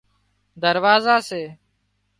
دروازا 0.63 1.15
سي 1.27 1.43